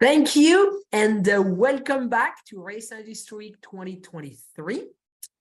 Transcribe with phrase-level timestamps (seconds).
[0.00, 4.84] Thank you and uh, welcome back to Race Industry Week 2023.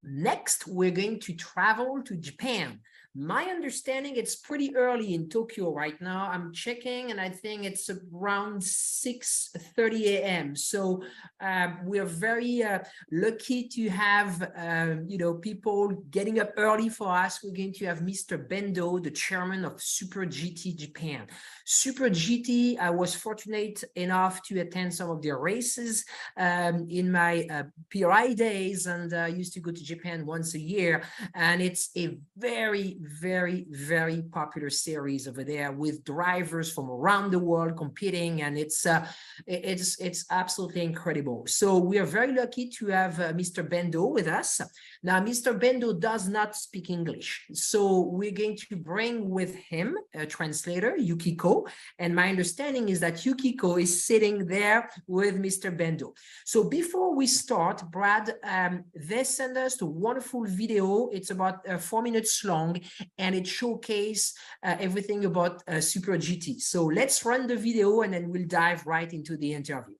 [0.03, 2.79] Next, we're going to travel to Japan.
[3.19, 6.29] My understanding, it's pretty early in Tokyo right now.
[6.29, 10.55] I'm checking and I think it's around 6.30 a.m.
[10.55, 11.01] So
[11.41, 12.79] uh, we're very uh,
[13.11, 17.43] lucky to have, uh, you know, people getting up early for us.
[17.43, 18.37] We're going to have Mr.
[18.37, 21.25] Bendo, the chairman of Super GT Japan.
[21.65, 26.05] Super GT, I was fortunate enough to attend some of their races
[26.37, 30.59] um, in my uh, PRI days and I used to go to Japan once a
[30.59, 31.01] year.
[31.33, 37.39] And it's a very, very, very popular series over there with drivers from around the
[37.39, 38.41] world competing.
[38.41, 39.07] And it's uh,
[39.45, 41.43] it's it's absolutely incredible.
[41.47, 43.67] So we are very lucky to have uh, Mr.
[43.67, 44.61] Bendo with us.
[45.03, 45.57] Now, Mr.
[45.59, 47.45] Bendo does not speak English.
[47.53, 51.65] So we're going to bring with him a translator, Yukiko.
[51.99, 55.75] And my understanding is that Yukiko is sitting there with Mr.
[55.75, 56.13] Bendo.
[56.45, 61.09] So before we start, Brad, um, they sent us a wonderful video.
[61.11, 62.79] It's about uh, four minutes long
[63.17, 66.61] and it showcases uh, everything about uh, Super GT.
[66.61, 69.96] So let's run the video and then we'll dive right into the interview.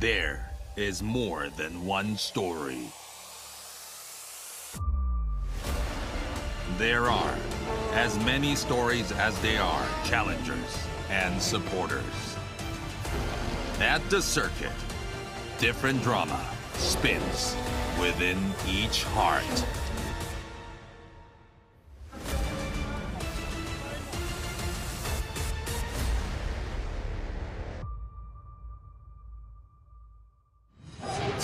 [0.00, 2.86] There is more than one story.
[6.76, 7.34] There are
[7.94, 10.78] as many stories as there are challengers
[11.10, 12.36] and supporters.
[13.80, 14.70] At the circuit,
[15.58, 17.56] different drama spins
[18.00, 18.38] within
[18.68, 19.64] each heart.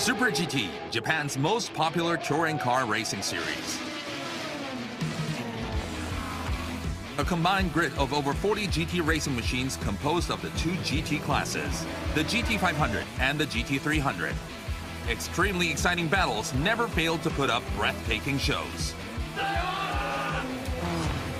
[0.05, 3.79] Super GT, Japan's most popular touring car racing series.
[7.17, 11.87] A combined grid of over 40 GT racing machines composed of the two GT classes,
[12.13, 14.35] the GT500 and the GT300.
[15.09, 18.93] Extremely exciting battles never failed to put up breathtaking shows.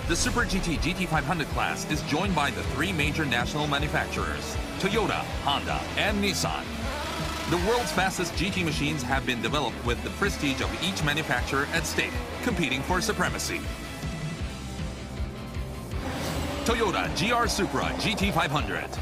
[0.07, 5.79] The Super GT GT500 class is joined by the three major national manufacturers, Toyota, Honda,
[5.97, 6.74] and Nissan.
[7.51, 11.85] The world's fastest GT machines have been developed with the prestige of each manufacturer at
[11.85, 12.11] stake,
[12.41, 13.61] competing for supremacy.
[16.66, 18.95] Toyota GR Supra GT500.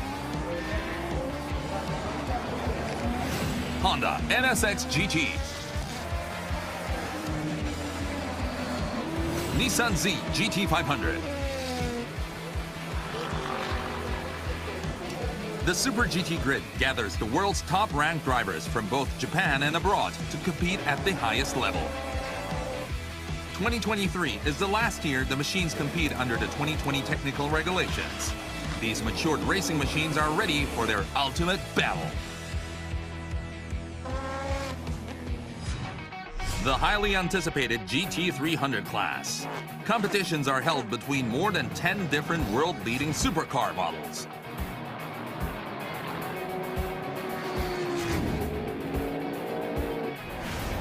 [3.82, 5.28] Honda NSX GT.
[9.58, 11.33] Nissan Z GT500.
[15.66, 20.38] The Super GT Grid gathers the world's top-ranked drivers from both Japan and abroad to
[20.40, 21.80] compete at the highest level.
[23.54, 28.34] 2023 is the last year the machines compete under the 2020 technical regulations.
[28.82, 32.12] These matured racing machines are ready for their ultimate battle.
[36.66, 39.48] The highly anticipated GT300 class.
[39.86, 44.28] Competitions are held between more than 10 different world-leading supercar models.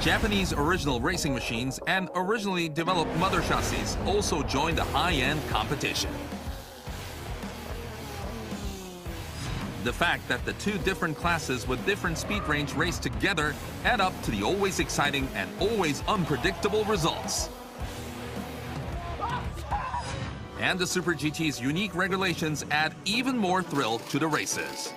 [0.02, 6.10] Japanese original racing machines and originally developed mother chassis also join the high-end competition.
[9.84, 13.54] The fact that the two different classes with different speed range race together
[13.84, 17.48] add up to the always exciting and always unpredictable results.
[20.58, 24.92] And the Super GT's unique regulations add even more thrill to the races.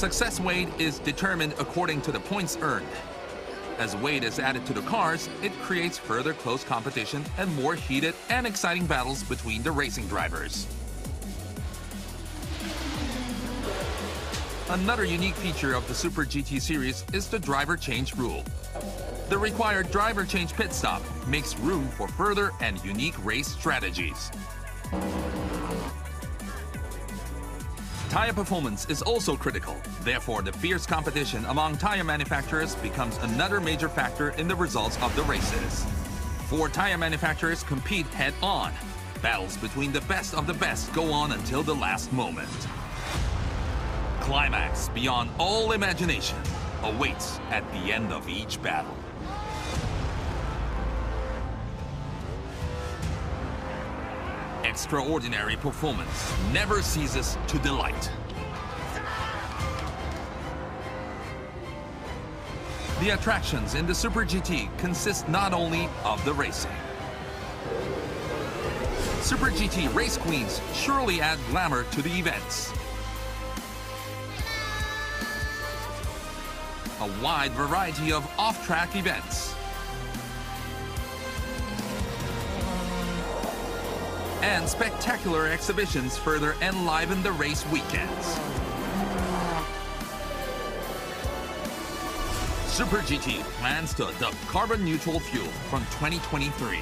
[0.00, 2.88] Success weight is determined according to the points earned.
[3.76, 8.14] As weight is added to the cars, it creates further close competition and more heated
[8.30, 10.66] and exciting battles between the racing drivers.
[14.70, 18.42] Another unique feature of the Super GT series is the driver change rule.
[19.28, 24.30] The required driver change pit stop makes room for further and unique race strategies.
[28.10, 29.76] Tire performance is also critical.
[30.02, 35.14] Therefore, the fierce competition among tire manufacturers becomes another major factor in the results of
[35.14, 35.86] the races.
[36.48, 38.72] Four tire manufacturers compete head-on.
[39.22, 42.48] Battles between the best of the best go on until the last moment.
[44.18, 46.38] Climax beyond all imagination
[46.82, 48.96] awaits at the end of each battle.
[54.70, 58.08] Extraordinary performance never ceases to delight.
[63.00, 66.70] The attractions in the Super GT consist not only of the racing.
[69.22, 72.72] Super GT race queens surely add glamour to the events.
[77.00, 79.56] A wide variety of off-track events.
[84.42, 88.40] And spectacular exhibitions further enliven the race weekends.
[92.66, 96.78] Super GT plans to adopt carbon neutral fuel from 2023.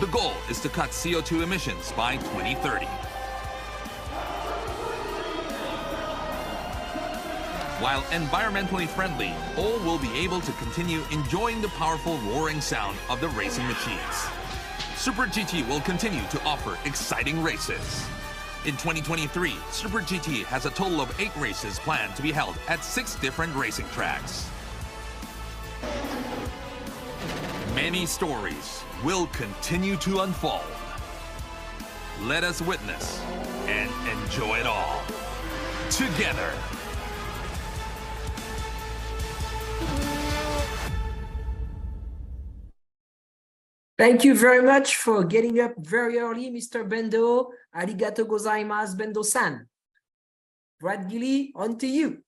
[0.00, 2.86] The goal is to cut CO2 emissions by 2030.
[7.80, 13.20] While environmentally friendly, all will be able to continue enjoying the powerful roaring sound of
[13.20, 14.26] the racing machines.
[15.04, 18.06] Super GT will continue to offer exciting races.
[18.64, 22.82] In 2023, Super GT has a total of eight races planned to be held at
[22.82, 24.48] six different racing tracks.
[27.74, 30.64] Many stories will continue to unfold.
[32.22, 33.20] Let us witness
[33.66, 35.02] and enjoy it all
[35.90, 36.50] together.
[43.96, 46.88] Thank you very much for getting up very early, Mr.
[46.88, 47.50] Bendo.
[47.76, 49.68] Arigato gozaimasu, Bendo-san.
[50.80, 52.18] Brad Gilly, on to you.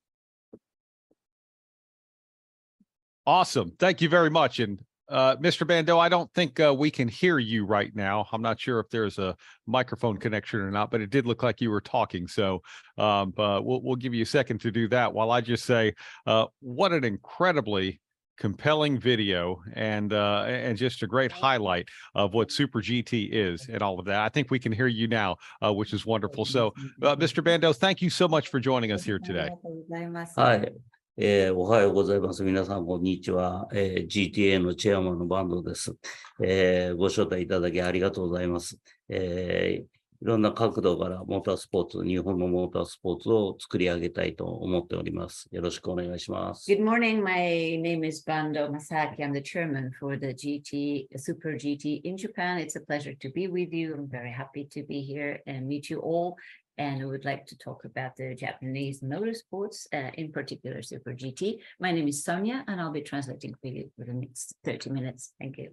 [3.27, 3.73] Awesome.
[3.81, 4.61] Thank you very much.
[4.61, 5.67] And uh, Mr.
[5.67, 8.29] Bando, I don't think uh, we can hear you right now.
[8.31, 9.37] I'm not sure if there's a
[9.67, 12.29] microphone connection or not, but it did look like you were talking.
[12.29, 12.63] So
[12.97, 15.13] um, uh, we'll we'll give you a second to do that.
[15.13, 15.95] While I just say,
[16.27, 18.01] uh, what an incredibly
[18.38, 23.84] compelling video and uh and just a great highlight of what super gt is and
[23.84, 26.74] all of that i think we can hear you now uh, which is wonderful so
[27.04, 30.40] uh, mr bando thank you so much for joining us here today ありがとうございます。
[30.40, 30.74] はい。
[31.18, 32.42] えーおはようございます。
[32.42, 33.68] 皆さん、こんにちは。
[33.74, 35.94] えー GTA のチェアマンのバンドです。
[36.42, 38.80] えーご招待いただきありがとうございます。
[39.10, 39.86] えーい
[40.23, 45.49] ろんな角度からモータースポーツ、日本のモータースポーツを作り上げたいと思っております。
[45.53, 46.71] よろしくお願いします。
[46.71, 47.23] Good morning.
[47.23, 49.19] My name is Bando Masaaki.
[49.19, 52.59] I'm the chairman for the GT, Super GT in Japan.
[52.59, 53.95] It's a pleasure to be with you.
[53.95, 56.37] I'm very happy to be here and meet you all.
[56.79, 61.59] and we would like to talk about the Japanese motorsports, uh, in particular Super GT.
[61.81, 65.33] My name is Sonia, and I'll be translating for you for the next 30 minutes.
[65.41, 65.71] Thank you.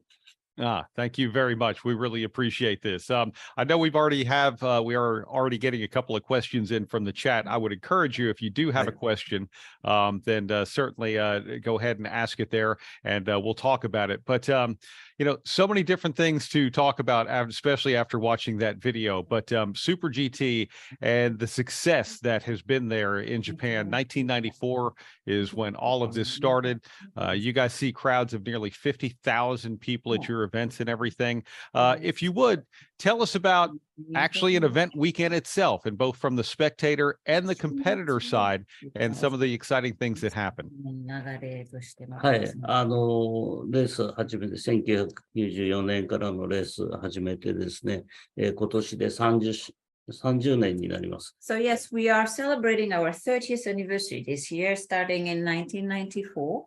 [0.60, 1.84] Ah, thank you very much.
[1.84, 3.10] We really appreciate this.
[3.10, 6.70] Um, I know we've already have uh, we are already getting a couple of questions
[6.70, 7.48] in from the chat.
[7.48, 9.50] I would encourage you if you do have a question,
[9.84, 13.84] um, then uh, certainly uh, go ahead and ask it there, and uh, we'll talk
[13.84, 14.22] about it.
[14.26, 14.78] But um,
[15.18, 19.22] you know, so many different things to talk about, especially after watching that video.
[19.22, 20.70] But um, Super GT
[21.02, 23.90] and the success that has been there in Japan.
[23.90, 24.94] 1994
[25.28, 26.84] is when all of this started.
[27.20, 31.44] Uh, you guys see crowds of nearly 50,000 people at your events and everything.
[31.74, 32.64] Uh, if you would
[33.03, 33.71] tell us about
[34.15, 38.65] actually an event weekend itself, and both from the spectator and the competitor side,
[38.97, 40.71] and some of the exciting things that happen.
[40.85, 42.53] 流れとしてもはい。
[42.63, 48.05] あの、レース始めて、1994年からのレース始めてですね、
[48.37, 49.75] えー今年で30し、
[50.11, 51.37] 30年になります。
[51.41, 56.65] So yes, we are celebrating our 30th anniversary this year, starting in 1994.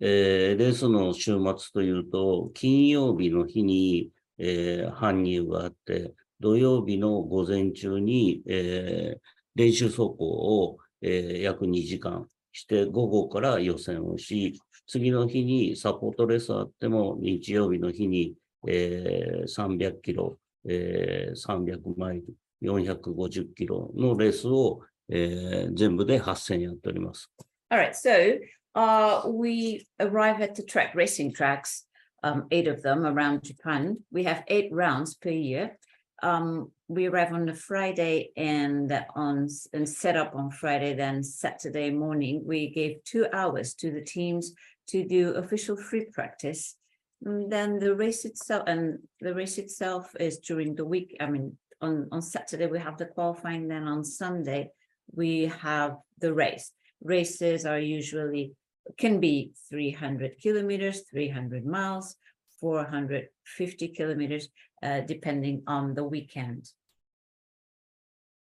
[0.00, 9.19] えーレースの週末というと、金曜日の日に、 えー搬入があって、土曜日の午前中に、えー
[9.55, 18.35] 練習走行を、えー約2時間して、午後から予選をし、次の日にサポートレースあっても、日曜日の日に、
[18.67, 22.25] えー300キロ、えー300マイル、
[22.63, 27.29] 450キロのレースを、えー全部で8000やっております。
[27.71, 28.39] All right, so
[28.75, 31.87] uh, we arrive at the track racing tracks,
[32.23, 33.97] um, eight of them around Japan.
[34.11, 35.77] We have eight rounds per year.
[36.21, 40.93] Um, we arrive on a Friday and on and set up on Friday.
[40.93, 44.53] Then Saturday morning, we gave two hours to the teams
[44.87, 46.75] to do official free practice.
[47.23, 51.15] And then the race itself, and the race itself is during the week.
[51.19, 53.67] I mean, on on Saturday we have the qualifying.
[53.67, 54.71] Then on Sunday
[55.13, 56.71] we have the race
[57.01, 58.53] races are usually
[58.97, 62.15] can be 300 kilometers 300 miles
[62.59, 64.49] 450 kilometers
[64.83, 66.69] uh, depending on the weekend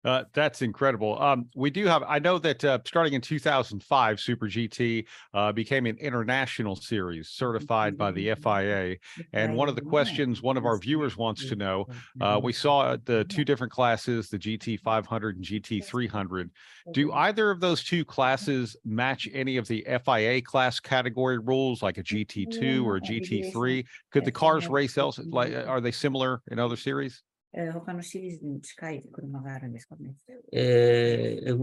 [0.06, 1.22] Uh, that's incredible.
[1.22, 5.86] Um, we do have, I know that uh, starting in 2005, Super GT uh, became
[5.86, 8.96] an international series certified by the FIA.
[9.34, 11.86] And one of the questions one of our viewers wants to know,
[12.22, 16.50] uh, we saw the two different classes, the GT 500 and GT 300.
[16.94, 21.98] Do either of those two classes match any of the FIA class category rules, like
[21.98, 23.86] a GT2 or a GT3?
[24.12, 27.22] Could the cars race else, like, are they similar in other series?
[27.52, 30.14] 他のシリーズに近い車があるんですかね？
[30.52, 31.56] えー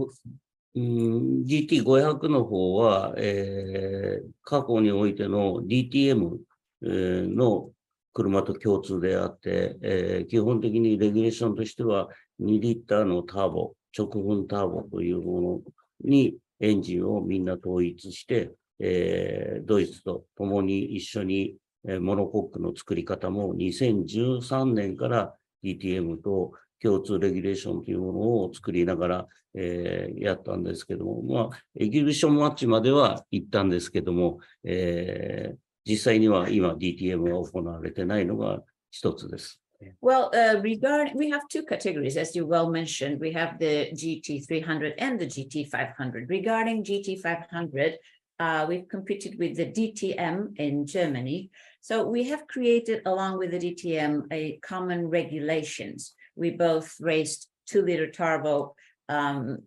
[0.75, 6.37] うん GT500 の方は、えー過去においての DTM
[6.81, 7.69] の
[8.13, 12.09] 車と共通であって、えー基本的にレギュレーションとしては
[12.41, 15.61] 2リッターのターボ、直噴ターボというもの
[16.03, 21.55] にエンジンをみんな統一して、えードイツと共に一緒に、
[21.87, 25.33] えーモノコックの作り方も2013年から
[25.63, 38.61] DTM と共通レギュレーションというものを作りながら、えーやったんですけども、まあ、エギュビションマッチまでは行ったんですけども、えー実際には今 DTM が行われてないのが
[38.91, 39.61] 一つです。
[40.01, 43.19] Well, uh, regard, we have two categories, as you well mentioned.
[43.19, 46.27] We have the GT three hundred and the GT five hundred.
[46.29, 47.99] Regarding GT five hundred,
[48.39, 51.51] uh, we've competed with the DTM in Germany.
[51.87, 56.15] So we have created, along with the DTM, a common regulations.
[56.35, 58.75] We both raced two liter turbo
[59.07, 59.59] um,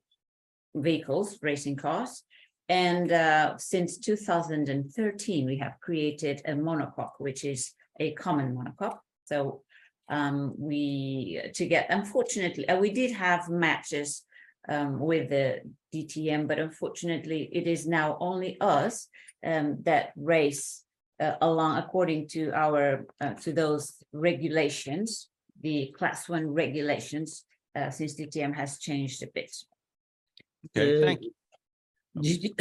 [0.75, 2.23] vehicles, racing cars.
[2.69, 8.13] And uh, since two thousand and thirteen, we have created a monocoque, which is a
[8.13, 8.99] common monocoque.
[9.25, 9.63] So
[10.11, 14.25] um, we to get unfortunately uh, we did have matches
[14.69, 15.63] um, with the
[15.95, 19.09] DTM, but unfortunately it is now only us
[19.43, 20.85] um, that race
[21.21, 25.29] uh, along according to our uh, to those regulations,
[25.61, 27.45] the class one regulations,
[27.77, 29.51] uh, since DTM has changed a bit.
[30.75, 31.33] Okay, えー thank you.
[32.17, 32.55] GT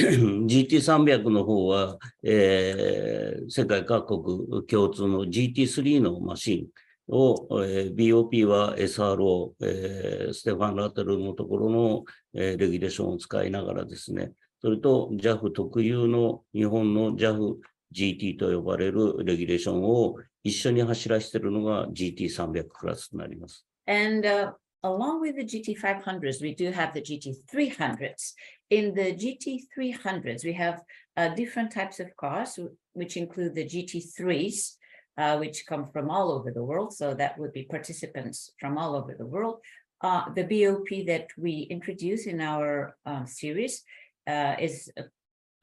[0.46, 12.04] GT300 の方は、えー世界各国共通の GT3 のマシンを、えー BOP は SRO、えーステファン・ラテルのところの、
[12.36, 17.56] えーレギュレーションを使いながらですね、それと JAF 特有の日本の JAF
[17.94, 23.66] GT と呼ばれるレギュレーションを一緒に走らせてるのが GT300 クラスになります。
[23.88, 24.54] And、uh,
[24.84, 28.36] along with the GT500s, we do have the GT300s.
[28.70, 30.82] In the GT300s, we have
[31.18, 32.60] uh, different types of cars,
[32.94, 34.76] which include the GT3s,
[35.18, 36.94] uh, which come from all over the world.
[36.94, 39.62] So that would be participants from all over the world.
[40.02, 43.84] Uh, the BOP that we introduce in our um, series
[44.28, 44.90] uh, is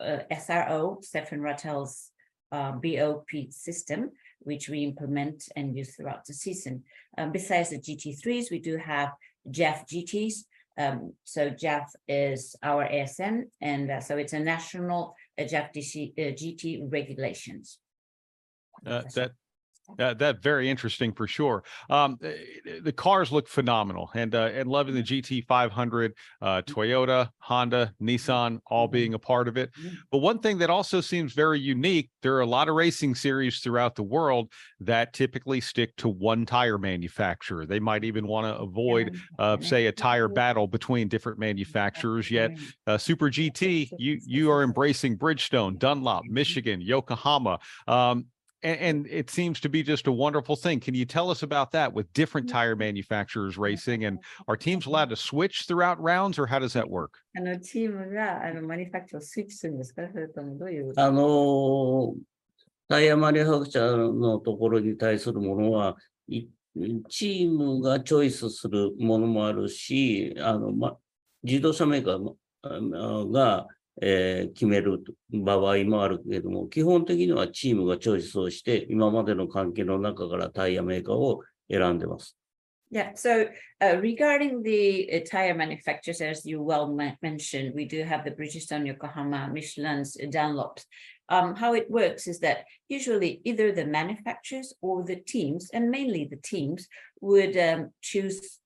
[0.00, 2.10] uh, SRO, Stéphane Ratel's
[2.52, 4.10] uh, BOP system,
[4.40, 6.84] which we implement and use throughout the season.
[7.18, 9.12] Um, besides the GT3s, we do have
[9.50, 10.44] JAF GTs.
[10.78, 16.12] Um, so JAF is our ASN, and uh, so it's a national uh, JAF DC,
[16.18, 17.78] uh, GT regulations.
[18.86, 19.32] Uh, that
[19.98, 21.64] That that very interesting for sure.
[21.90, 22.34] Um, eh,
[22.82, 28.60] the cars look phenomenal, and uh, and loving the GT 500, uh, Toyota, Honda, Nissan,
[28.66, 29.70] all being a part of it.
[30.10, 33.60] But one thing that also seems very unique: there are a lot of racing series
[33.60, 37.66] throughout the world that typically stick to one tire manufacturer.
[37.66, 42.30] They might even want to avoid, uh, say, a tire battle between different manufacturers.
[42.30, 42.52] Yet
[42.86, 48.26] uh, Super GT, you you are embracing Bridgestone, Dunlop, Michelin, Yokohama, um,
[48.63, 50.79] and, and it seems to be just a wonderful thing.
[50.79, 55.09] Can you tell us about that with different tire manufacturers racing, and are teams allowed
[55.09, 57.11] to switch throughout rounds, or how does that work?
[57.35, 62.13] あのチームがあのマニファクチャーをスイッチするんですかそれともどういうあのー
[62.91, 65.95] タイヤマニュファクチャーのところに対するものは、
[66.27, 66.47] い
[67.07, 70.97] チームがチョイスするものもあるし、あの、ま、
[71.41, 72.69] 自動車メーカーもあ
[73.31, 73.67] が、
[74.01, 82.35] えー決める場合もあるけれども、基本的にはチームがチョイスをして、今までの関係の中からタイヤメーカーを選んでます。
[82.91, 83.47] Yeah, so
[83.79, 88.31] uh, regarding the uh, tire manufacturers, as you well men- mentioned, we do have the
[88.31, 90.83] Bridgestone, Yokohama, Michelin's, uh, Dunlops.
[91.29, 96.25] Um, how it works is that usually either the manufacturers or the teams, and mainly
[96.25, 96.89] the teams,
[97.21, 98.59] would um, choose,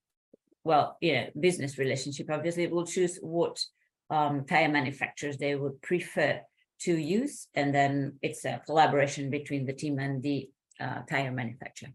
[0.63, 3.63] well, yeah, business relationship obviously will choose what
[4.10, 6.40] um, tire manufacturers they would prefer
[6.80, 10.48] to use, and then it's a collaboration between the team and the
[10.80, 11.90] uh, tire manufacturer.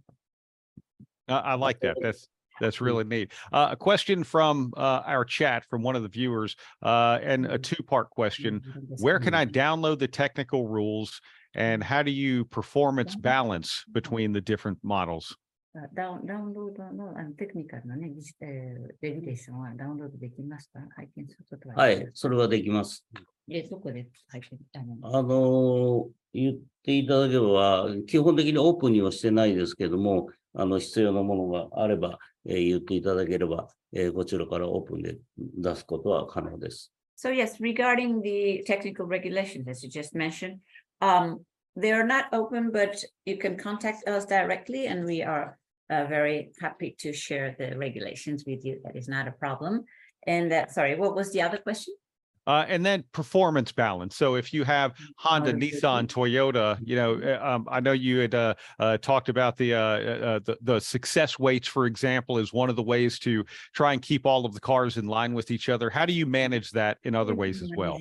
[1.28, 1.98] I, I like that.
[2.02, 2.28] That's
[2.62, 3.34] that's really neat.
[3.52, 7.58] Uh, a question from uh, our chat from one of the viewers, uh, and a
[7.58, 8.62] two-part question:
[9.00, 11.20] Where can I download the technical rules,
[11.54, 15.36] and how do you performance balance between the different models?
[15.76, 21.76] あダウンダウンロードのあのテクニカルなね、えーレギュレーションはダウンロードできますか拝見することは。
[21.76, 23.06] はい、それはできます。
[23.50, 25.18] え、どこで拝見あの？
[25.20, 36.92] あの、言っていただければ、基本的にオープンにはしてないですけども、あの、必要なものがあれば、えー言っていただければ、えーこちらからオープンで出すことは可能です。
[37.18, 40.60] So yes, regarding the technical regulations, as you just mentioned,
[41.02, 41.40] um,
[41.78, 45.58] they are not open, but you can contact us directly and we are
[45.91, 48.81] uh, very happy to share the regulations with you.
[48.85, 49.85] That is not a problem.
[50.27, 51.95] And that, sorry, what was the other question?
[52.47, 54.17] Uh, and then performance balance.
[54.17, 55.61] So if you have Honda, Oh, good.
[55.61, 59.75] Nissan, Toyota, you know, uh, um, I know you had uh, uh, talked about the,
[59.75, 63.93] uh, uh, the the success weights, for example, is one of the ways to try
[63.93, 65.91] and keep all of the cars in line with each other.
[65.91, 67.99] How do you manage that in other ways as well?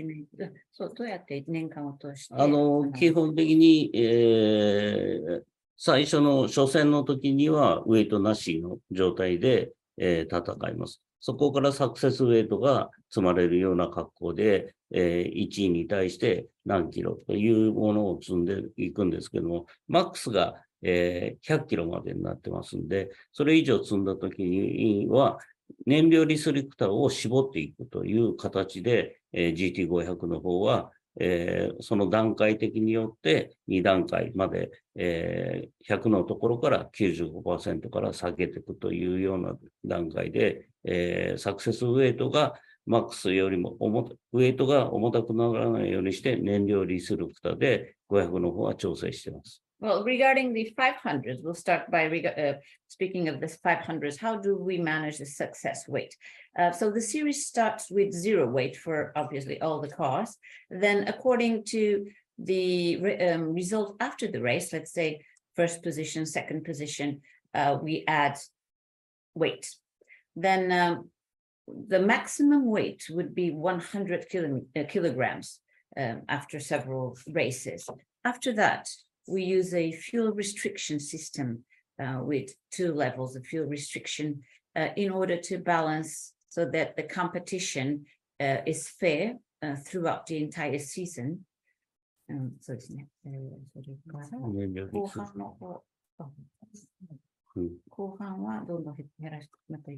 [0.72, 2.34] そう、どうやって一年間を通して。
[2.34, 5.44] あの、基本的に、えー
[5.77, 11.01] 最初の初戦の時にはウェイトなしの状態で、えー戦います。
[11.21, 25.39] そこからサクセスウェイトが積まれるような格好で、えー1位に対して何キロというものを積んでいくんですけども、マックスが、えー100キロまでになってますんで、それ以上積んだ時には、
[25.87, 39.55] 燃料リスリクターを絞っていくという形で、えー GT500 の方は、えーその段階的によって2段階まで、えー100のところから95%から下げていくというような
[39.85, 42.55] 段階で、えーサクセスウェイトが
[42.87, 49.64] マックスよりも重ウェイトが重たくならないようにして燃料リスルクタで500の方は調整しています。
[49.81, 52.55] Well, regarding the 500s, we'll start by uh,
[52.89, 54.19] speaking of this 500s.
[54.19, 56.15] How do we manage the success weight?
[56.59, 60.37] Uh, so the series starts with zero weight for obviously all the cars.
[60.71, 62.07] Then, according to
[62.39, 65.21] the re- um, result after the race, let's say
[65.55, 67.21] first position, second position,
[67.53, 68.39] uh, we add
[69.35, 69.69] weight.
[70.37, 71.11] Then um,
[71.67, 75.61] the maximum weight would be 100 kilo- uh, kilograms
[75.99, 77.89] um, after several races.
[78.25, 78.89] After that,
[79.27, 81.65] we use a fuel restriction system
[82.03, 84.41] uh, with two levels of fuel restriction
[84.77, 88.05] uh, in order to balance so that the competition
[88.41, 91.45] uh, is fair uh, throughout the entire season.
[92.31, 92.91] Um, so it's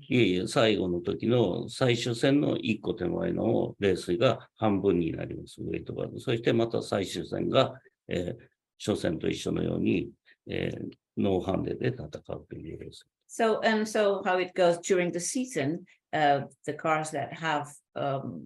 [0.08, 6.06] いえいえ、最後の時の最終戦の1個手前の冷水が半分になります、ウェイトが。
[6.18, 10.09] そしてまた最終戦が、えー、初戦と一緒のように、
[10.47, 12.09] えーノーハンデで戦う
[12.49, 13.05] というレース。
[13.27, 18.43] So, and so how it goes during the season, uh, the cars that have, um,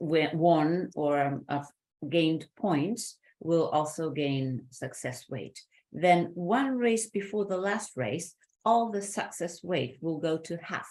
[0.00, 1.62] wi- won or um, uh,
[2.08, 5.60] gained points will also gain success weight.
[5.92, 10.88] Then one race before the last race, all the success weight will go to half.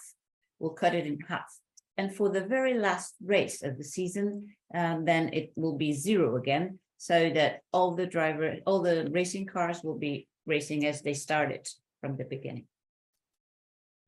[0.58, 1.46] We'll cut it in half.
[1.98, 6.36] And for the very last race of the season, um, then it will be zero
[6.36, 6.78] again.
[7.01, 11.67] so that all the driver, all the racing cars will be racing as they started
[11.99, 12.67] from the beginning.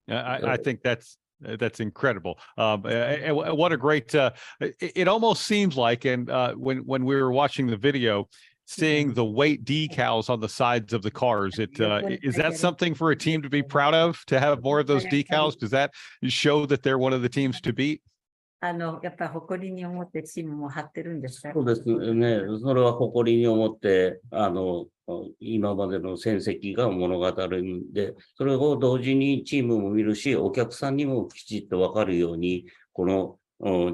[0.08, 2.38] Uh, I, I think that's uh, that's incredible.
[2.56, 4.13] Um, uh, and what a great!
[4.13, 4.29] Uh,
[4.60, 8.29] it, it almost seems like, and uh, when when we were watching the video,
[8.67, 12.93] seeing the weight decals on the sides of the cars, it uh, is that something
[12.93, 15.58] for a team to be proud of to have more of those decals?
[15.58, 15.89] Does that
[16.25, 18.03] show that they're one of the teams to beat?
[18.65, 21.52] あの、やっぱり誇りに思ってチームも張ってるんですか？
[21.54, 22.39] そうですね。
[22.62, 24.86] それは誇りに思って、あの、
[25.41, 33.38] 今までの戦績が物語るんで、それを同時にチームも見るし、お客さんにもきちっとわかるように、この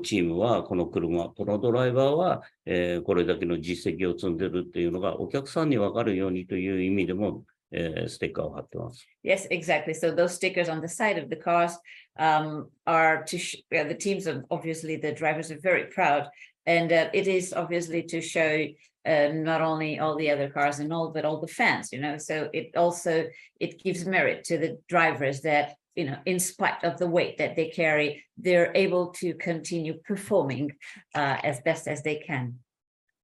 [0.04, 7.44] チームは、この車、このドライバーは、えーこれだけの実績を積んでるっていうのが、お客さんにわかるようにという意味でも、
[7.78, 9.06] uh, sticker afterwards.
[9.24, 9.94] Yes, exactly.
[9.94, 11.78] So those stickers on the side of the cars
[12.18, 13.40] um, are to
[13.72, 16.28] yeah, the teams and obviously the drivers are very proud,
[16.66, 18.66] and uh, it is obviously to show
[19.06, 21.92] uh, not only all the other cars and all, but all the fans.
[21.92, 23.28] You know, so it also
[23.60, 27.58] it gives merit to the drivers that you know, in spite of the weight that
[27.58, 30.72] they carry, they're able to continue performing
[31.14, 32.60] uh, as best as they can.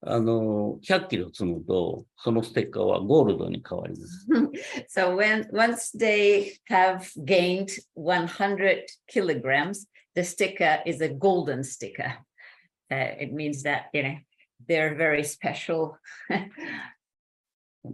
[0.03, 4.27] あの、100キロ積むと、そのステッカーはゴールドに変わります。
[4.89, 12.15] so when once they have gained 100 kilograms, the sticker is a golden sticker.
[12.91, 14.17] Uh, it means that you know
[14.67, 15.99] they're very special.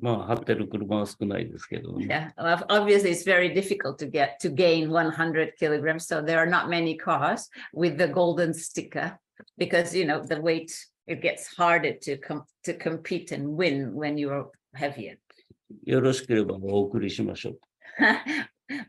[0.01, 2.07] まあ、貼ってる車は少ないですけどね。
[2.07, 6.07] yeah, ob- obviously it's very difficult to get to gain 100 kilograms.
[6.07, 9.19] So there are not many cars with the golden sticker
[9.59, 10.73] because you know the weight
[11.07, 15.17] it gets harder to com- to compete and win when you're heavier.
[15.85, 17.61] よろしければお送りしましょう。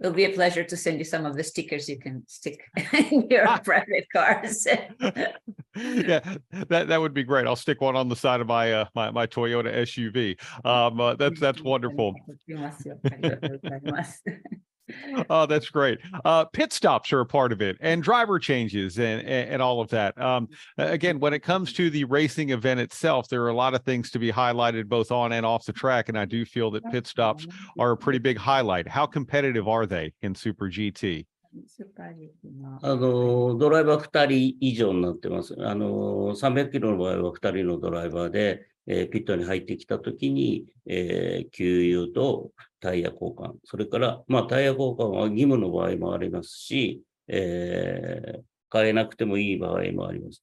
[0.02, 2.60] It'll be a pleasure to send you some of the stickers you can stick
[3.12, 4.66] in your private cars.
[4.66, 6.20] yeah,
[6.70, 7.46] that that would be great.
[7.46, 10.36] I'll stick one on the side of my uh, my my Toyota SUV.
[10.66, 12.16] Um, uh, that's that's wonderful.
[15.30, 16.00] Oh, that's great.
[16.24, 19.82] Uh, pit stops are a part of it, and driver changes, and and, and all
[19.82, 20.20] of that.
[20.22, 23.74] Um, a- again, when it comes to the racing event itself, there are a lot
[23.74, 26.72] of things to be highlighted both on and off the track, and I do feel
[26.72, 27.46] that pit stops
[27.78, 28.88] are a pretty big highlight.
[28.88, 31.26] How competitive are they in Super GT?
[32.82, 35.56] あの、ドライバー2人以上になってます。
[35.60, 42.52] あの、300キロの場合は2人のドライバーで、えーピットに入ってきたときに、えー給油と
[42.83, 43.53] タイヤ交換。
[43.65, 48.43] それから、まあ、タイヤ交換は義務の場合もありますし、えー
[48.75, 50.43] 変えなくてもいい場合もあります。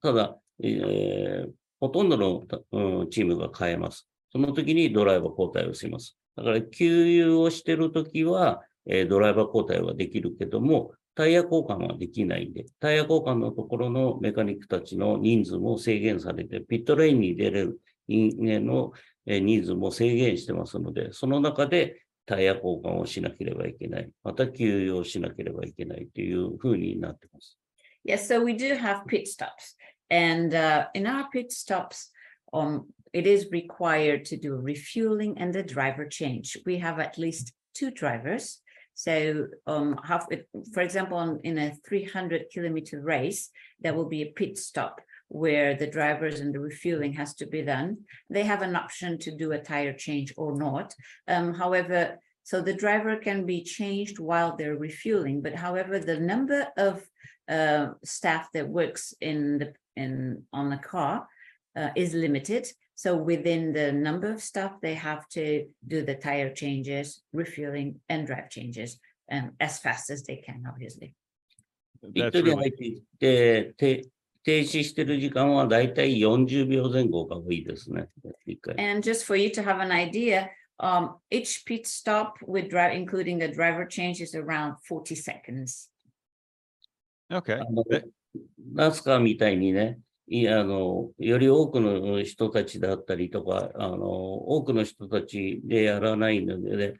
[0.00, 4.08] ただ、えーほとんどの、うんチームが変えます。
[4.30, 6.16] その時にドライバー交代をします。
[6.36, 18.92] だから、給油をしてるときは、えードライバー交代はできるけども、タイヤ交換はできないんで、タイヤ交換のところのメカニックたちの人数も制限されて、ピットレインに出れる人間の
[19.25, 24.09] 人数も制限してますので、その中でタイヤ交換をしなければいけない。
[24.23, 27.57] また給油をしなければいけないというふうになってます。
[28.05, 29.75] Yes, so we do have pit stops.
[30.09, 32.09] And uh, in our pit stops,
[32.53, 36.57] um, it is required to do refueling and the driver change.
[36.65, 38.61] We have at least two drivers.
[38.95, 40.25] So um, half,
[40.73, 45.01] for example, on, in a 300 kilometer race, there will be a pit stop
[45.34, 47.98] where the drivers and the refueling has to be done.
[48.30, 50.94] They have an option to do a tire change or not.
[51.26, 56.68] Um, however, so the driver can be changed while they're refueling, but however, the number
[56.76, 57.02] of
[57.48, 61.26] uh, staff that works in the in on the car
[61.74, 62.64] uh, is limited.
[62.94, 68.24] So within the number of staff, they have to do the tire changes, refueling, and
[68.24, 69.00] drive changes
[69.32, 71.14] um, as fast as they can, obviously.
[72.02, 73.02] Victoria, really...
[73.20, 74.04] the, the,
[74.44, 78.08] 停止してる時間はだいたい40秒前後が多いですね。
[78.46, 78.76] 一回。
[78.78, 83.48] And just for you to have an idea, um, each pit stop with drive, including the
[83.48, 85.90] driver change, is around 40 seconds.
[87.30, 88.04] okay.
[88.72, 96.94] ナスカみたいにね、いあの、より多くの人たちだったりとか、あの、多くの人たちでやらないので、ね、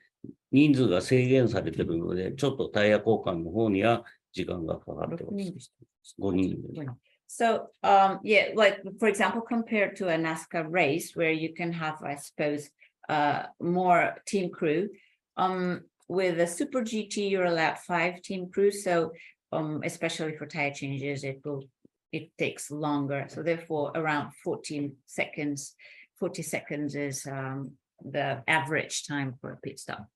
[0.52, 5.30] 人数が制限されてるので、ちょっとタイヤ交換の方には時間がかかってま
[5.60, 5.74] す。
[6.20, 6.86] 5人で。
[7.26, 12.16] So, um, yeah, like, for example, compared to a NASCAR race where you can have, I
[12.16, 12.70] suppose,
[13.08, 14.90] uh, more team crew.
[15.36, 19.12] Um, with a Super GT, you're allowed five team crews, so,
[19.52, 21.64] um, especially for tire changes, it will,
[22.12, 25.74] it takes longer, so therefore around fourteen seconds.
[26.20, 27.72] Forty seconds is, um,
[28.04, 30.06] the average time for a pit stop.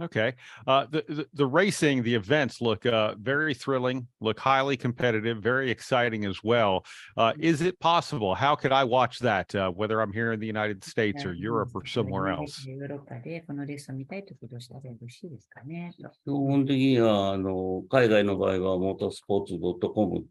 [0.00, 0.34] Okay.
[0.66, 5.70] Uh, the, the the racing, the events look uh, very thrilling, look highly competitive, very
[5.70, 6.86] exciting as well.
[7.16, 8.34] Uh, is it possible?
[8.34, 9.54] How could I watch that?
[9.54, 12.66] Uh, whether I'm here in the United States or Europe or somewhere else?
[12.66, 15.92] ヨーロッパでこのレースを見たいということをしたらよろしいですかね。
[16.00, 19.58] と基本的には、あの、海外の場合は、モータースポーツ
[19.92, 20.24] .com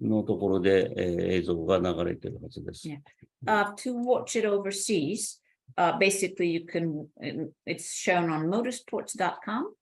[0.00, 2.88] のところで、えー映像が流れてるはずです。
[2.88, 2.98] Yeah.
[3.46, 5.40] Uh, to watch it overseas,
[5.77, 9.73] uh, basically you can, um, it's shown on motorsports.com.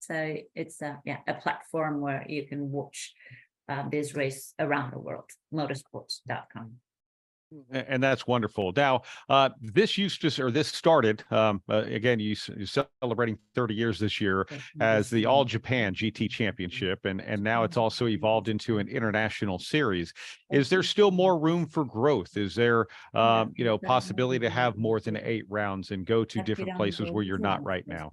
[0.00, 3.12] So it's a, yeah, a platform where you can watch
[3.68, 6.72] uh, this race around the world, motorsports.com.
[7.70, 8.72] And that's wonderful.
[8.76, 13.74] Now, uh, this used to, or this started, um, uh, again, you, you're celebrating 30
[13.74, 14.46] years this year
[14.80, 19.58] as the All Japan GT Championship, and, and now it's also evolved into an international
[19.58, 20.12] series.
[20.50, 22.36] Is there still more room for growth?
[22.36, 26.42] Is there, um, you know, possibility to have more than eight rounds and go to
[26.42, 28.12] different places where you're not right now?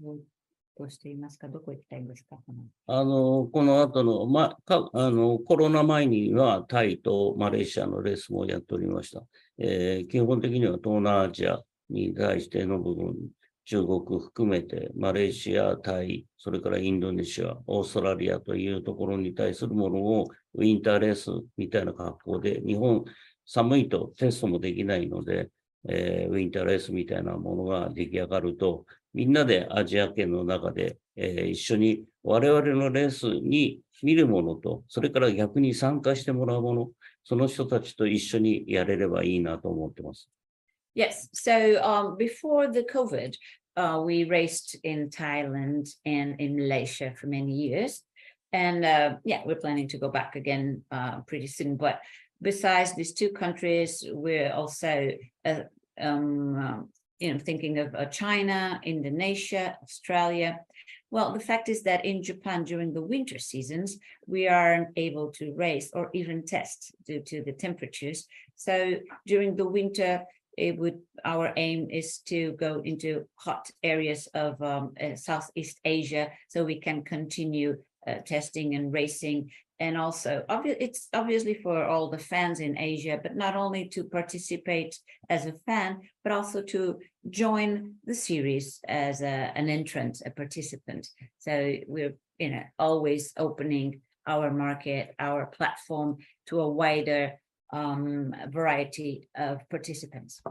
[0.80, 1.50] どうしていますか？
[1.50, 2.38] どこ行きたいんですか？
[2.38, 9.22] このあの、この後の、ま、か、あの、コロナ前にはタイとマレーシアのレースもやっておりました。
[9.58, 13.14] えー基本的には東南アジアに対しての部分、
[13.66, 23.04] 中国含めて、マレーシア、タイ、それからインドネシア、オーストラリアというところに対するものをウィンターレースみたいな格好で、日本
[23.46, 25.50] 寒いとテストもできないので、
[25.90, 36.92] えーウィンターレースみたいなものが出来上がると、みんなでアジア圏の中で、えー一緒に我々のレースに見るものと、それから逆に参加してもらうもの、
[37.24, 40.30] その人たちと一緒にやれればいいなと思ってます。
[40.96, 43.36] Yes, so um, before the COVID,
[43.78, 48.04] uh, we raced in Thailand and in Malaysia for many years.
[48.52, 51.78] And uh, yeah, we're planning to go back again uh, pretty soon.
[51.78, 52.00] But
[52.42, 55.12] besides these two countries, we're also
[55.46, 55.62] uh,
[56.02, 60.60] um, um, you know, thinking of uh, China, Indonesia, Australia.
[61.12, 65.54] Well, the fact is that in Japan during the winter seasons, we aren't able to
[65.54, 68.28] race or even test due to the temperatures.
[68.56, 70.24] So during the winter,
[70.58, 76.30] it would, our aim is to go into hot areas of um, uh, Southeast Asia
[76.48, 77.78] so we can continue
[78.08, 79.52] uh, testing and racing.
[79.80, 84.04] And also, obvi- it's obviously for all the fans in Asia, but not only to
[84.04, 84.98] participate
[85.30, 91.08] as a fan, but also to join the series as a, an entrant, a participant.
[91.38, 97.34] So we're, you know, always opening our market, our platform to a wider
[97.72, 100.42] um, variety of participants.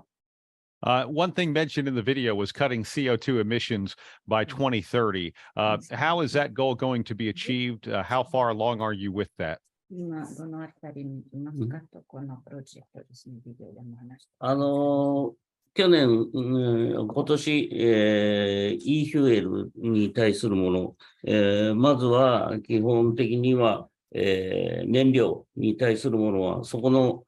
[0.86, 3.96] Uh, one thing mentioned in the video was cutting CO2 emissions
[4.28, 5.34] by 2030.
[5.56, 5.90] Uh, Yes.
[5.98, 7.88] how is that goal going to be achieved?
[7.88, 9.60] Uh, how far along are you with that?
[9.90, 14.32] 今どのあたりにいますかとこのプロジェクトですね、ビデオでも話して。
[14.40, 15.34] あのー
[15.76, 20.96] 去年、うん今年、えー、e フュエルに対するもの、
[21.26, 27.24] えーまずは基本的には、えー燃料に対するものは、そこの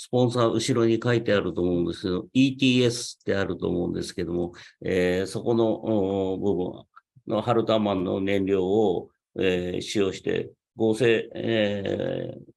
[0.00, 6.84] スポンサー後ろに書いてあると思うんですけど、ETS ってあると思うんですけども、えーそこの部分
[7.26, 9.08] のハルタマンの燃料を、
[9.40, 12.52] えー使用して、合成、えー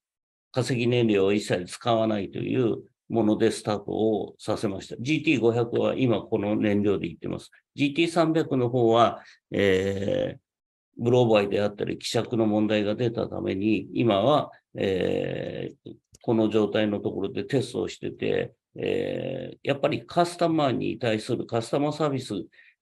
[0.51, 4.95] 化石燃料を一切使わないというものでスタートをさせました。
[4.97, 7.49] GT500 は今この燃料でいってます。
[7.75, 22.33] GT300 の方は、えー、ブローバイであったり希釈の問題が出たために、今は、えーこの状態のところでテストをしてて、えーやっぱりカスタマーに対するカスタマーサービス、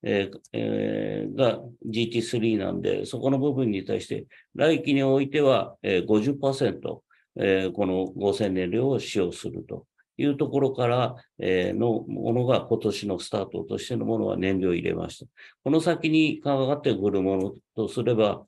[0.04, 7.02] えーえーが GT3 なんで、そこの部分に対して、来期においては、えー50%、
[7.38, 9.86] えーこの合成燃料を使用すると
[10.18, 15.26] いうところから、えーのものが今年のスタートとしてのものは燃料を入れました。
[15.64, 18.46] この先にかかってくるものとすれば、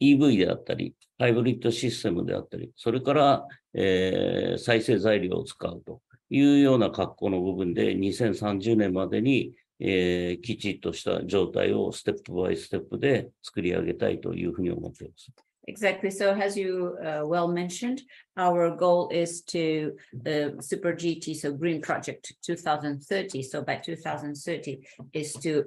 [0.00, 15.30] EV であったり、ハイブリッドシステムであったり、それから、えー再生材料を使うというような格好の部分で、2030年までに、えーきちっとした状態をステップバイステップで作り上げたいというふうに思っています。
[15.68, 16.10] Exactly.
[16.10, 18.00] So as you uh, well mentioned,
[18.38, 23.42] our goal is to the Super GT, so Green Project 2030.
[23.42, 24.80] So by 2030
[25.12, 25.64] is to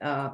[0.00, 0.30] uh,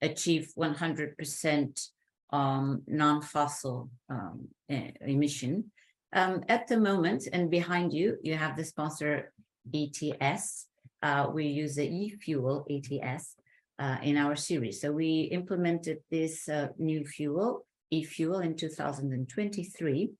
[0.00, 1.88] achieve 100%
[2.32, 5.70] um, non-fossil um, emission.
[6.14, 9.32] Um, at the moment, and behind you, you have the sponsor
[9.72, 10.66] ETS.
[11.02, 13.34] Uh, we use the e-fuel ETS
[13.78, 14.80] uh, in our series.
[14.80, 20.10] So we implemented this uh, new fuel e-fuel in 2023.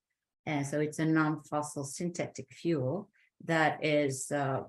[0.46, 3.09] And so it's a non-fossil synthetic fuel
[3.44, 4.62] that is, uh,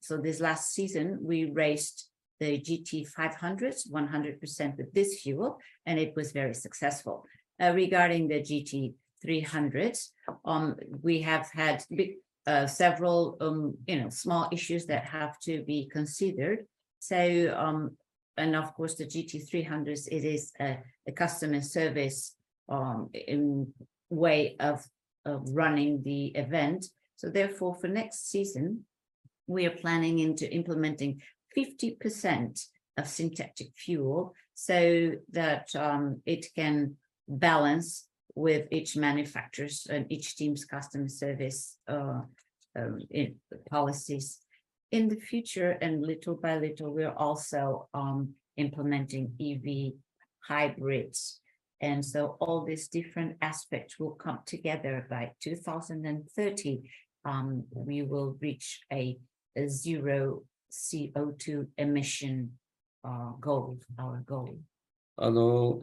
[0.00, 2.07] so this last season, we raced
[2.40, 7.24] the GT 500s 100% with this fuel, and it was very successful.
[7.60, 10.10] Uh, regarding the GT 300s,
[10.44, 11.84] um, we have had
[12.46, 16.66] uh, several, um, you know, small issues that have to be considered.
[17.00, 17.96] So, um,
[18.36, 22.34] and of course, the GT 300s, it is a, a customer service
[22.68, 23.10] um,
[24.10, 24.86] way of,
[25.24, 26.86] of running the event.
[27.16, 28.84] So therefore, for next season,
[29.48, 31.20] we are planning into implementing
[31.58, 32.54] fifty percent
[32.98, 36.96] of synthetic fuel so that um, it can
[37.28, 37.88] balance
[38.34, 42.20] with each manufacturer's and each team's customer service uh,
[42.78, 43.34] um, in
[43.70, 44.26] policies.
[44.90, 48.18] In the future, and little by little, we're also um,
[48.56, 49.92] implementing EV
[50.52, 51.40] hybrids.
[51.80, 56.74] And so all these different aspects will come together by two thousand and thirty.
[57.24, 59.18] Um, we will reach a,
[59.56, 62.48] a zero CO two emission
[63.04, 64.48] uh, goal, our goal.
[65.16, 65.82] あの、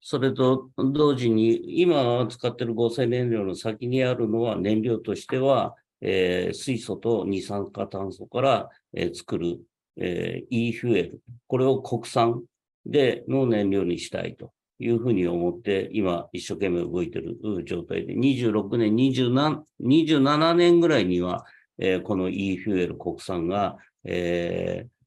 [0.00, 9.58] それと同時に、今使っている合成燃料の先にあるのは燃料としては、えー水素と二酸化炭素から、えー作る、
[9.96, 11.20] えー e フュエル。
[11.48, 12.44] これを国産
[12.84, 21.44] での燃料にしたいというふうに思って、今一生懸命動いてる状態で、26年、27, 27年ぐらいには、
[21.78, 25.01] えーこの e フュエル国産が、えー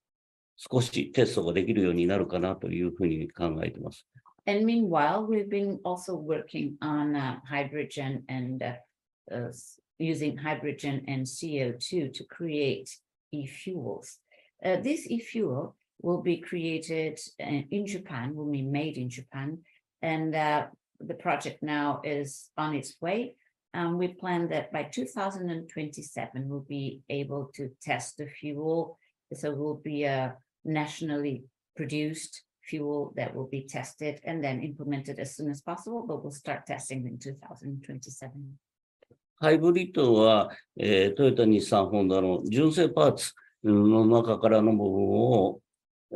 [0.57, 4.07] 少しテストができるようになるかなというふうに考えています。
[4.47, 8.75] And meanwhile, we've been also working on uh, hydrogen and uh,
[9.33, 12.89] uh, s- using hydrogen and CO2 to create
[13.33, 14.21] e-fuels.
[14.65, 19.59] Uh, this e-fuel will be created uh, in Japan, will be made in Japan,
[20.03, 20.67] and uh,
[21.01, 23.35] the project now is on its way.
[23.75, 28.99] Um, we plan that by 2027 we'll be able to test the fuel
[29.33, 31.45] So it will be a nationally
[31.77, 36.33] produced fuel that will be tested and then implemented as soon as possible, but we'll
[36.33, 38.59] start testing in 2027.
[39.37, 43.33] ハイブリッドは、えートヨタ、日産、ホンダの純正パーツ
[43.65, 45.61] の中からの部分を、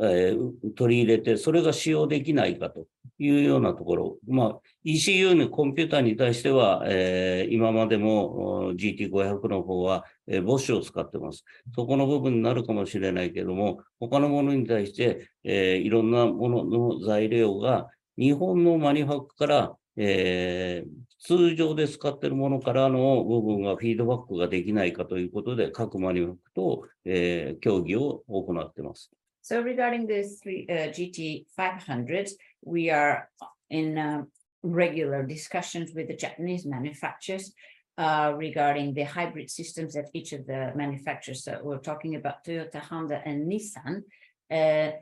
[0.00, 2.86] えー取り入れて、それが使用できないかと
[3.18, 4.18] いうようなところ。
[4.26, 11.44] まあ、ECU のコンピューターに対しては、えー今までも GT500 の方は、えー、ボッシュを使ってます。
[11.74, 20.88] そこの部分になるかもしれないけれども、他のものに対して、えーいろんなものの材料が日本のマニファックから、えー
[21.26, 29.10] 通常で使っているものからの部分がフィードバックができないかということで、各マニファックと、えー協議を行っています。
[29.44, 32.30] So regarding the three uh, GT 500,
[32.64, 33.28] we are
[33.68, 34.22] in uh,
[34.62, 37.52] regular discussions with the Japanese manufacturers
[37.98, 41.46] uh, regarding the hybrid systems at each of the manufacturers.
[41.62, 44.04] We're talking about Toyota, Honda, and Nissan.
[44.50, 44.92] Uh,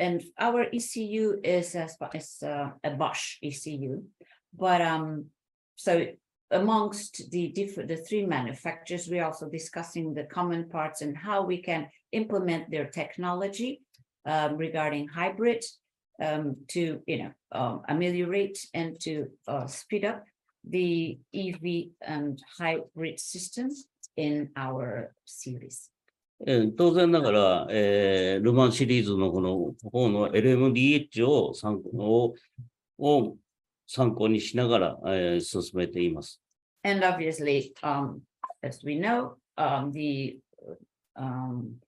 [0.00, 4.02] and our ECU is a, is uh, a Bosch ECU,
[4.52, 5.26] but um,
[5.76, 6.06] so
[6.50, 11.62] amongst the different the three manufacturers, we're also discussing the common parts and how we
[11.62, 13.81] can implement their technology
[14.25, 15.63] um, regarding hybrid
[16.21, 20.23] um, to you know um, ameliorate and to uh, speed up
[20.69, 23.85] the EV and hybrid systems
[24.17, 25.89] in our series.
[26.47, 32.35] えー当然ながら、えールマンシリーズのこの方の LMDH を参考を
[32.97, 33.35] を
[33.87, 36.41] 参考にしながら、えー進めています。
[36.83, 38.21] And obviously, um,
[38.63, 40.39] as we know, um, the
[41.15, 41.79] um,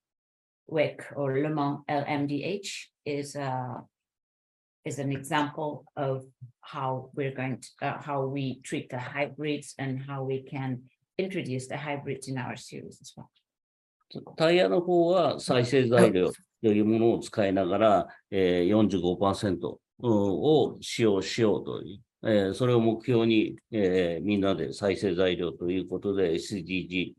[0.70, 2.68] WEC or Le Mans LMDH
[3.04, 3.82] is a
[4.84, 6.24] is an example of
[6.60, 10.82] how we're going to uh, how we treat the hybrids and how we can
[11.18, 13.28] introduce the hybrids in our series as well.
[14.36, 27.14] タイヤの方は再生材料というものを使いながら、えー、45%を使用しようという、えー、それを目標に、えー、みんなで再生材料ということで SDGs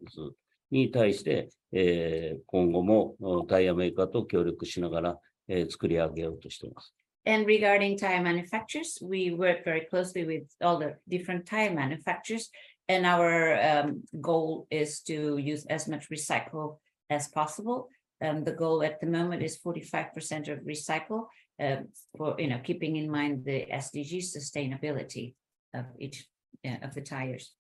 [0.72, 6.95] に対してえー今後もうんタイヤメーカーと協力しながら、えー作り上げようとしています。
[7.27, 12.51] And regarding tire manufacturers, we work very closely with all the different tire manufacturers.
[12.87, 17.89] And our um, goal is to use as much recycle as possible.
[18.21, 22.97] Um, the goal at the moment is 45% of recycle um, for, you know, keeping
[22.97, 25.35] in mind the SDG sustainability
[25.73, 26.27] of each
[26.67, 27.55] uh, of the tires.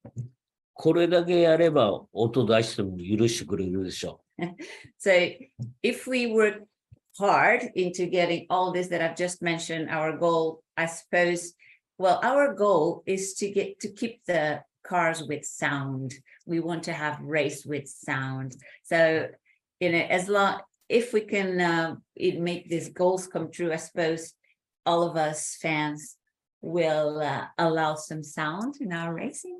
[0.78, 4.20] これだけやれば音出しても許してくれるでしょ
[4.98, 5.12] So
[5.82, 6.64] if we work
[7.18, 11.54] hard into getting all this that I've just mentioned, our goal, I suppose,
[11.98, 16.14] well, our goal is to get to keep the cars with sound.
[16.46, 18.56] We want to have race with sound.
[18.82, 19.28] So,
[19.78, 23.76] you know, as long if we can uh, it make these goals come true, I
[23.76, 24.32] suppose
[24.84, 26.16] all of us fans
[26.60, 29.57] will uh, allow some sound in our racing.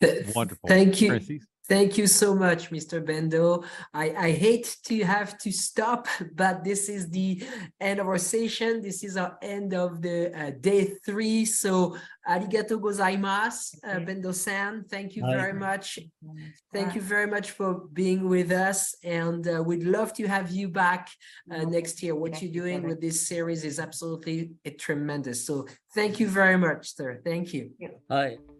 [0.00, 0.68] Th- Wonderful.
[0.68, 1.08] Thank you.
[1.08, 1.40] Tracy?
[1.66, 3.02] Thank you so much, Mr.
[3.02, 3.64] Bandoh.
[3.94, 7.42] I, I hate to have to stop, but this is the
[7.80, 8.82] end of our session.
[8.82, 11.46] This is our end of the uh, day three.
[11.46, 11.96] So,
[12.28, 14.04] arigato gozaimasu, uh, Okay.
[14.04, 14.84] Bandoh-san.
[14.90, 15.98] Thank you very much.
[16.70, 20.68] Thank you very much for being with us, and uh, we'd love to have you
[20.68, 21.08] back
[21.50, 22.14] uh, next year.
[22.14, 25.46] What you're doing with this series is absolutely uh, tremendous.
[25.46, 27.22] So, thank you very much, sir.
[27.24, 27.70] Thank you.
[27.80, 28.53] う。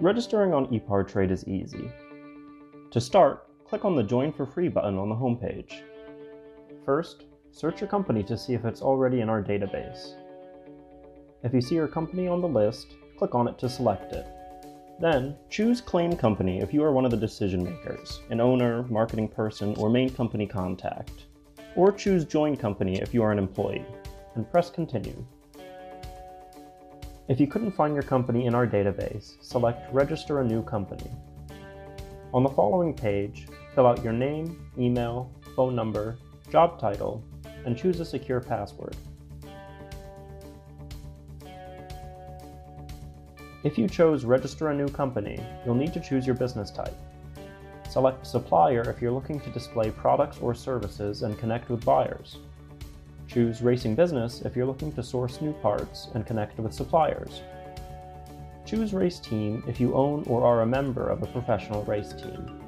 [0.00, 1.90] Registering on ePartrade is easy.
[2.90, 5.80] To start, click on the Join for Free button on the homepage.
[6.84, 10.16] First, search your company to see if it's already in our database.
[11.42, 14.26] If you see your company on the list, click on it to select it.
[15.00, 19.28] Then, choose Claim Company if you are one of the decision makers, an owner, marketing
[19.28, 21.24] person, or main company contact.
[21.74, 23.86] Or choose Join Company if you are an employee,
[24.34, 25.24] and press Continue.
[27.28, 31.10] If you couldn't find your company in our database, select Register a New Company.
[32.32, 36.18] On the following page, fill out your name, email, phone number,
[36.52, 37.24] job title,
[37.64, 38.94] and choose a secure password.
[43.64, 46.94] If you chose Register a New Company, you'll need to choose your business type.
[47.90, 52.38] Select Supplier if you're looking to display products or services and connect with buyers.
[53.36, 57.42] Choose Racing Business if you're looking to source new parts and connect with suppliers.
[58.64, 62.58] Choose Race Team if you own or are a member of a professional race team.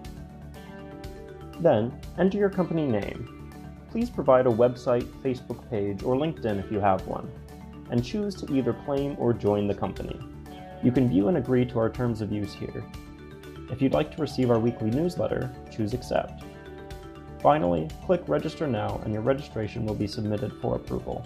[1.60, 3.50] Then, enter your company name.
[3.90, 7.32] Please provide a website, Facebook page, or LinkedIn if you have one,
[7.90, 10.20] and choose to either claim or join the company.
[10.82, 12.84] You can view and agree to our terms of use here.
[13.70, 16.44] If you'd like to receive our weekly newsletter, choose Accept.
[17.40, 21.24] Finally, click Register Now and your registration will be submitted for approval.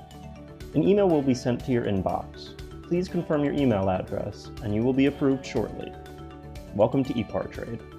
[0.74, 2.58] An email will be sent to your inbox.
[2.86, 5.90] Please confirm your email address and you will be approved shortly.
[6.74, 7.91] Welcome to ePartrade.